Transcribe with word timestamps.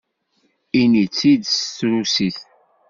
Ini-tt-id 0.81 1.43
s 1.49 1.57
trusit! 1.77 2.39